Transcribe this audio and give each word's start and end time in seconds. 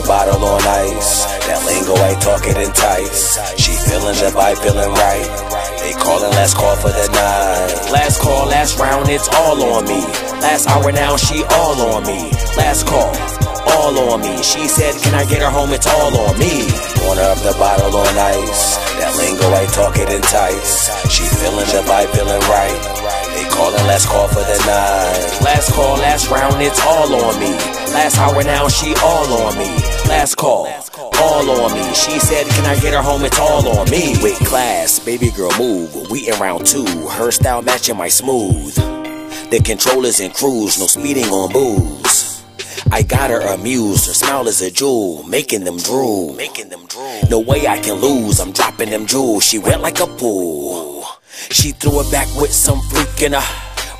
the 0.00 0.06
bottle 0.06 0.44
on 0.44 0.62
ice. 0.62 1.24
That 1.46 1.58
lingo 1.66 1.94
I 1.94 2.10
ain't 2.10 2.22
talking 2.22 2.56
entice. 2.56 3.38
She 3.58 3.72
feeling 3.72 4.14
vibe, 4.14 4.58
feeling 4.62 4.92
right. 4.94 5.28
They 5.80 5.92
calling, 5.92 6.30
last 6.38 6.54
call 6.54 6.76
for 6.76 6.90
the 6.90 7.06
night. 7.08 7.90
Last 7.90 8.20
call, 8.20 8.46
last 8.46 8.78
round, 8.78 9.08
it's 9.08 9.28
all 9.28 9.58
on 9.74 9.84
me. 9.84 10.00
Last 10.38 10.68
hour 10.68 10.92
now, 10.92 11.16
she 11.16 11.42
all 11.42 11.80
on 11.94 12.06
me. 12.06 12.30
Last 12.56 12.86
call, 12.86 13.12
all 13.88 14.12
on 14.12 14.20
me. 14.20 14.42
She 14.42 14.68
said, 14.68 14.94
Can 15.02 15.14
I 15.14 15.24
get 15.24 15.40
her 15.40 15.50
home? 15.50 15.72
It's 15.72 15.86
all 15.86 16.12
on 16.12 16.38
me. 16.38 16.68
Corner 17.00 17.28
of 17.32 17.40
the 17.42 17.54
bottle 17.58 17.94
on 17.96 18.18
ice. 18.18 18.76
That 19.00 19.16
lingo 19.16 19.48
ain't 19.56 19.72
talking 19.72 20.08
entice. 20.08 20.92
She 21.08 21.24
feeling 21.24 21.68
the 21.72 21.80
vibe, 21.88 22.10
feeling 22.12 22.42
right. 22.52 22.80
They 23.32 23.48
calling, 23.48 23.84
last 23.88 24.08
call 24.08 24.28
for 24.28 24.44
the 24.44 24.58
night. 24.66 25.40
Last 25.44 25.72
call, 25.72 25.96
last 25.96 26.28
round, 26.28 26.60
it's 26.60 26.80
all 26.84 27.08
on 27.08 27.40
me. 27.40 27.52
Last 27.94 28.18
hour 28.18 28.42
now, 28.44 28.68
she 28.68 28.94
all 29.02 29.28
on 29.46 29.56
me. 29.56 29.70
Last 30.08 30.36
call, 30.36 30.68
all 31.22 31.48
on 31.48 31.72
me. 31.72 31.84
She 31.94 32.18
said, 32.18 32.46
Can 32.46 32.66
I 32.66 32.78
get 32.80 32.92
her 32.92 33.02
home? 33.02 33.24
It's 33.24 33.38
all 33.38 33.66
on 33.78 33.88
me. 33.90 34.16
With 34.22 34.38
class, 34.44 34.98
baby 34.98 35.30
girl, 35.30 35.52
move. 35.58 36.10
We 36.10 36.28
in 36.28 36.38
round 36.38 36.66
two. 36.66 36.84
Her 37.08 37.30
style 37.30 37.62
matching 37.62 37.96
my 37.96 38.08
smooth. 38.08 38.74
The 39.50 39.60
controllers 39.64 40.20
and 40.20 40.34
cruise, 40.34 40.78
no 40.78 40.86
speeding 40.86 41.30
on 41.32 41.50
booze. 41.52 42.07
I 42.90 43.02
got 43.02 43.30
her 43.30 43.40
amused, 43.40 44.06
her 44.06 44.12
smile 44.12 44.48
is 44.48 44.60
a 44.62 44.70
jewel, 44.70 45.22
making 45.24 45.64
them 45.64 45.78
drool. 45.78 46.34
Making 46.34 46.68
them 46.68 46.86
drool. 46.86 47.20
No 47.30 47.40
way 47.40 47.66
I 47.66 47.78
can 47.78 47.94
lose, 48.00 48.40
I'm 48.40 48.52
dropping 48.52 48.90
them 48.90 49.06
jewels. 49.06 49.44
She 49.44 49.58
wet 49.58 49.80
like 49.80 50.00
a 50.00 50.06
pool. 50.06 51.04
She 51.50 51.72
threw 51.72 52.00
it 52.00 52.10
back 52.10 52.28
with 52.36 52.52
some 52.52 52.80
freak 52.90 53.22
in 53.22 53.32
her. 53.32 53.46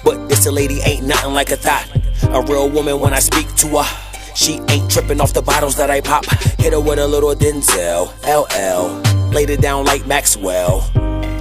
But 0.05 0.29
this 0.29 0.47
a 0.47 0.53
lady 0.53 0.81
ain't 0.85 1.07
nothing 1.07 1.33
like 1.33 1.51
a 1.51 1.57
thought. 1.57 1.87
A 2.23 2.43
real 2.43 2.69
woman 2.69 3.01
when 3.01 3.13
I 3.13 3.19
speak 3.19 3.55
to 3.57 3.69
her. 3.83 3.99
She 4.35 4.61
ain't 4.69 4.91
tripping 4.91 5.21
off 5.21 5.33
the 5.33 5.43
bottles 5.43 5.77
that 5.77 5.91
I 5.91 6.01
pop. 6.01 6.25
Hit 6.59 6.73
her 6.73 6.81
with 6.81 6.99
a 6.99 7.07
little 7.07 7.35
Denzel, 7.35 8.07
LL. 8.25 9.33
Laid 9.33 9.51
it 9.51 9.61
down 9.61 9.85
like 9.85 10.07
Maxwell. 10.07 10.89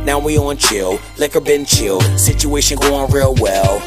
Now 0.03 0.19
we 0.19 0.37
on 0.37 0.55
chill, 0.57 0.99
liquor 1.17 1.41
been 1.41 1.65
chilled, 1.65 2.01
situation 2.17 2.77
going 2.79 3.11
real 3.11 3.35
well. 3.35 3.79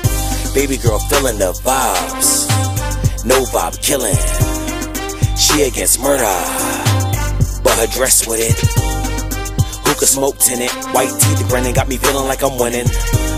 Baby 0.55 0.77
girl 0.77 0.99
feeling 0.99 1.39
the 1.39 1.53
vibes, 1.65 2.47
no 3.25 3.45
vibe 3.45 3.81
killing. 3.83 4.17
She 5.37 5.63
against 5.63 6.01
murder, 6.01 6.25
but 7.63 7.77
her 7.79 7.87
dress 7.87 8.27
with 8.27 8.41
it. 8.41 9.10
Hookah 10.01 10.17
smoke 10.17 10.39
tinted, 10.39 10.71
white 10.95 11.13
teeth 11.21 11.47
grinning, 11.51 11.75
got 11.75 11.87
me 11.87 11.99
feeling 11.99 12.27
like 12.27 12.43
I'm 12.43 12.57
winning. 12.57 12.87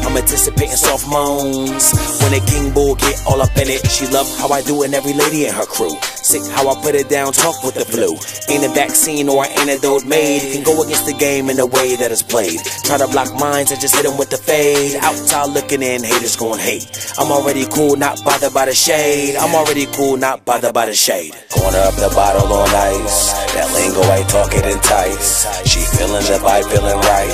I'm 0.07 0.17
anticipating 0.17 0.77
soft 0.77 1.09
moans 1.09 1.91
when 2.23 2.35
a 2.35 2.45
king 2.47 2.73
bull 2.73 2.95
get 2.95 3.19
all 3.27 3.41
up 3.43 3.57
in 3.57 3.67
it. 3.67 3.83
She 3.91 4.07
love 4.07 4.31
how 4.39 4.47
I 4.47 4.63
do 4.63 4.83
and 4.85 4.95
every 4.95 5.13
lady 5.13 5.47
in 5.47 5.55
her 5.55 5.67
crew. 5.67 5.99
Sick 6.23 6.43
how 6.53 6.69
I 6.71 6.81
put 6.81 6.95
it 6.95 7.09
down, 7.09 7.33
talk 7.33 7.65
with 7.65 7.75
the 7.75 7.85
flu. 7.85 8.15
Ain't 8.47 8.63
a 8.63 8.69
vaccine 8.75 9.29
or 9.29 9.45
an 9.45 9.51
antidote 9.59 10.07
made. 10.07 10.53
Can 10.53 10.63
go 10.63 10.83
against 10.85 11.07
the 11.07 11.15
game 11.15 11.51
in 11.51 11.57
the 11.57 11.67
way 11.67 11.97
that 11.97 12.13
it's 12.13 12.23
played. 12.23 12.61
Try 12.85 12.99
to 12.99 13.09
block 13.09 13.35
minds 13.35 13.73
and 13.73 13.81
just 13.81 13.97
hit 13.97 14.05
them 14.05 14.19
with 14.19 14.31
the 14.31 14.37
fade. 14.37 14.95
Outside 15.03 15.51
looking 15.51 15.83
in, 15.83 16.05
haters 16.05 16.37
gon' 16.37 16.59
hate. 16.59 16.87
I'm 17.19 17.33
already 17.33 17.67
cool, 17.67 17.97
not 17.97 18.23
bothered 18.23 18.55
by 18.55 18.67
the 18.67 18.75
shade. 18.75 19.35
I'm 19.35 19.55
already 19.55 19.87
cool, 19.87 20.17
not 20.17 20.45
bothered 20.45 20.75
by 20.75 20.87
the 20.87 20.95
shade. 20.95 21.35
Corner 21.51 21.79
up 21.91 21.95
the 21.95 22.13
bottle 22.15 22.53
on 22.53 22.71
ice. 22.71 23.33
That 23.55 23.67
lingo 23.75 24.03
ain't 24.15 24.29
talking 24.29 24.63
entice. 24.63 25.49
She 25.67 25.81
feeling 25.97 26.23
the 26.29 26.39
vibe, 26.39 26.52
feeling 26.61 27.01
right. 27.09 27.33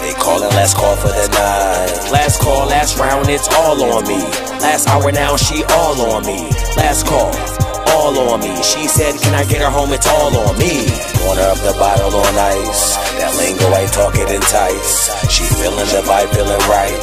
They 0.00 0.16
calling, 0.16 0.48
last 0.56 0.76
call 0.76 0.96
for 0.96 1.08
the 1.08 1.28
night. 1.28 2.12
Last 2.12 2.40
call, 2.40 2.66
last 2.66 2.98
round, 2.98 3.28
it's 3.28 3.48
all 3.52 3.76
on 3.92 4.08
me. 4.08 4.20
Last 4.64 4.88
hour 4.88 5.12
now, 5.12 5.36
she 5.36 5.64
all 5.76 6.00
on 6.12 6.24
me. 6.24 6.48
Last 6.76 7.04
call, 7.04 7.28
all 7.92 8.16
on 8.32 8.40
me. 8.40 8.54
She 8.62 8.88
said, 8.88 9.20
Can 9.20 9.34
I 9.34 9.44
get 9.44 9.60
her 9.60 9.70
home? 9.70 9.92
It's 9.92 10.06
all 10.06 10.32
on 10.32 10.56
me. 10.58 10.88
Corner 11.20 11.48
of 11.52 11.60
the 11.60 11.76
bottle 11.76 12.16
on 12.16 12.34
ice. 12.36 12.96
That 13.20 13.32
lingo 13.36 13.68
ain't 13.76 13.92
talking 13.92 14.28
entice. 14.28 15.12
She 15.28 15.44
feeling 15.44 15.88
the 15.92 16.00
vibe, 16.08 16.32
feeling 16.32 16.64
right. 16.68 17.00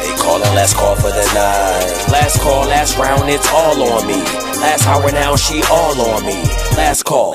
They 0.00 0.16
calling, 0.16 0.52
last 0.56 0.76
call 0.76 0.96
for 0.96 1.12
the 1.12 1.26
night. 1.36 2.12
Last 2.12 2.40
call, 2.40 2.64
last 2.68 2.96
round, 2.96 3.28
it's 3.28 3.48
all 3.52 3.76
on 3.96 4.06
me. 4.06 4.20
Last 4.60 4.86
hour 4.86 5.10
now, 5.12 5.36
she 5.36 5.62
all 5.70 6.00
on 6.00 6.24
me. 6.24 6.40
Last 6.76 7.04
call, 7.04 7.34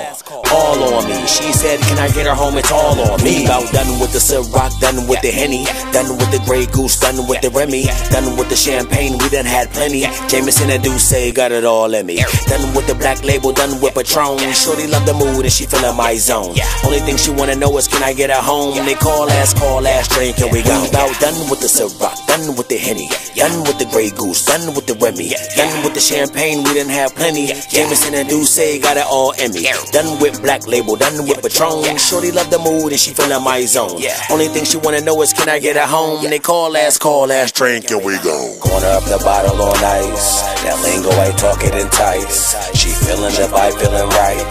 all 0.52 0.78
on 0.94 1.08
me. 1.08 1.18
She 1.28 1.52
said, 1.52 1.80
Can 1.82 1.98
I 1.98 2.10
get 2.10 2.26
her 2.26 2.36
home? 2.36 2.58
It's 2.58 2.72
all 2.72 3.00
on 3.00 3.24
me. 3.24 3.46
About 3.46 3.72
done 3.74 4.00
with 4.00 4.12
the 4.14 4.20
Ciroc, 4.20 4.80
done 4.80 5.08
with 5.08 5.22
the 5.22 5.32
Henny, 5.32 5.66
done 5.92 6.10
with 6.18 6.32
the 6.32 6.42
Grey 6.46 6.66
Goose, 6.68 7.00
done 7.00 7.28
with 7.28 7.42
the 7.42 7.50
Remy, 7.50 7.86
done 8.12 8.38
with 8.38 8.50
the 8.50 8.56
champagne. 8.56 9.18
We 9.18 9.30
done 9.30 9.46
had 9.46 9.70
plenty. 9.72 10.06
Jameson 10.28 10.70
and 10.70 10.84
Douce 10.84 11.32
got 11.34 11.52
it 11.52 11.66
all 11.66 11.94
in 11.94 12.06
me. 12.06 12.24
Done 12.48 12.74
with 12.74 12.88
the 12.88 12.96
black 12.96 13.24
label, 13.24 13.52
done 13.52 13.82
with 13.82 13.96
Patron. 13.96 14.40
Shorty 14.54 14.88
love 14.88 15.06
the 15.06 15.14
mood 15.14 15.44
and 15.44 15.52
she 15.52 15.66
feeling 15.66 15.96
my 15.96 16.16
zone. 16.16 16.56
Only 16.86 17.00
thing 17.00 17.18
she 17.18 17.32
wanna 17.32 17.56
know 17.56 17.78
is, 17.78 17.88
Can 17.88 18.04
I 18.04 18.14
get 18.14 18.30
her 18.30 18.42
home? 18.42 18.78
And 18.78 18.88
they 18.88 18.96
call, 18.96 19.30
ask, 19.30 19.58
call, 19.58 19.86
ask, 19.86 20.12
drink, 20.12 20.40
and 20.40 20.52
we 20.52 20.64
go. 20.64 20.78
About 20.88 21.14
done 21.20 21.38
with 21.50 21.60
the 21.60 21.68
Ciroc, 21.68 22.16
done 22.28 22.56
with 22.56 22.70
the 22.70 22.78
Henny, 22.78 23.10
done 23.36 23.64
with 23.64 23.78
the 23.80 23.86
Grey 23.92 24.10
Goose, 24.12 24.46
done 24.46 24.74
with 24.74 24.88
the 24.88 24.96
Remy, 24.96 25.34
done 25.56 25.84
with 25.84 25.94
the 25.94 26.00
champagne. 26.00 26.64
We 26.64 26.76
done 26.76 26.90
had 26.90 27.14
plenty. 27.16 27.48
Jameson 27.70 28.14
and 28.14 28.30
Douce 28.30 28.80
got 28.80 28.98
it 28.98 29.06
all 29.06 29.32
in 29.34 29.52
me. 29.52 29.68
Done 29.92 30.20
with 30.22 30.37
black 30.42 30.68
label, 30.68 30.96
done 30.96 31.28
with 31.28 31.42
Patron. 31.42 31.98
Shorty 31.98 32.32
love 32.32 32.50
the 32.50 32.60
mood 32.60 32.92
and 32.92 33.00
she 33.00 33.14
feelin' 33.14 33.44
my 33.44 33.66
zone. 33.66 33.98
Yeah. 33.98 34.16
Only 34.30 34.48
thing 34.48 34.66
she 34.66 34.78
wanna 34.78 35.02
know 35.02 35.22
is 35.22 35.34
can 35.34 35.50
I 35.50 35.60
get 35.60 35.76
her 35.76 35.86
home? 35.86 36.24
They 36.24 36.40
call, 36.40 36.76
ask, 36.78 37.02
call, 37.02 37.32
ask, 37.32 37.56
drink, 37.56 37.90
and 37.92 38.04
we 38.04 38.18
go. 38.20 38.56
Corner 38.60 38.88
up 38.88 39.04
the 39.06 39.20
bottle 39.24 39.62
on 39.62 39.78
ice. 39.84 40.42
That 40.64 40.78
lingo 40.84 41.12
ain't 41.22 41.38
talking 41.38 41.74
entice. 41.74 42.56
She 42.78 42.90
feeling 42.90 43.34
the 43.34 43.48
vibe, 43.52 43.80
feeling 43.80 44.10
right. 44.10 44.46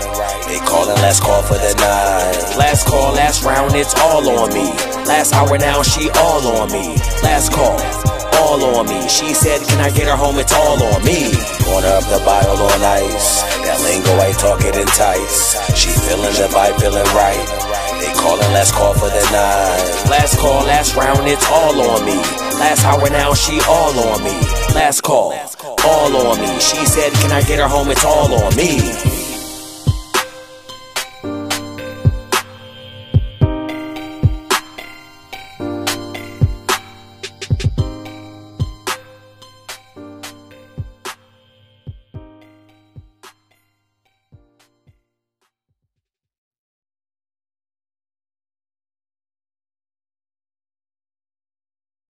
They 0.48 0.58
callin' 0.66 0.96
last 1.02 1.22
call 1.22 1.42
for 1.42 1.54
the 1.54 1.74
night. 1.78 2.56
Last 2.58 2.86
call, 2.86 3.12
last 3.12 3.44
round, 3.44 3.74
it's 3.74 3.94
all 3.94 4.28
on 4.28 4.52
me. 4.54 4.70
Last 5.06 5.34
hour 5.34 5.58
now, 5.58 5.82
she 5.82 6.10
all 6.10 6.46
on 6.58 6.72
me. 6.72 6.96
Last 7.22 7.52
call, 7.52 7.78
all 8.36 8.60
on 8.76 8.86
me. 8.86 9.08
She 9.08 9.32
said, 9.34 9.60
Can 9.68 9.80
I 9.80 9.90
get 9.90 10.06
her 10.08 10.16
home? 10.16 10.38
It's 10.38 10.52
all 10.52 10.76
on 10.76 11.04
me. 11.04 11.32
Corner 11.64 11.88
up 11.88 12.04
the 12.04 12.20
bottle 12.24 12.58
on 12.58 12.80
ice. 12.82 13.42
That 13.64 13.78
lingo 13.82 14.12
ain't 14.22 14.38
talking 14.38 14.74
entice. 14.74 15.56
She 15.74 15.90
feeling 16.06 16.34
the 16.36 16.48
vibe, 16.52 16.76
feeling 16.80 17.08
right. 17.16 17.46
They 18.00 18.12
calling, 18.14 18.50
last 18.52 18.74
call 18.74 18.94
for 18.94 19.08
the 19.08 19.24
night. 19.32 20.10
Last 20.10 20.38
call, 20.38 20.64
last 20.64 20.94
round, 20.96 21.26
it's 21.26 21.46
all 21.50 21.76
on 21.90 22.04
me. 22.04 22.16
Last 22.60 22.84
hour 22.84 23.08
now, 23.10 23.34
she 23.34 23.60
all 23.68 23.96
on 24.12 24.22
me. 24.22 24.36
Last 24.74 25.02
call, 25.02 25.32
all 25.84 26.16
on 26.16 26.40
me. 26.40 26.60
She 26.60 26.84
said, 26.86 27.12
Can 27.14 27.32
I 27.32 27.42
get 27.42 27.58
her 27.58 27.68
home? 27.68 27.90
It's 27.90 28.04
all 28.04 28.32
on 28.32 28.54
me. 28.56 29.25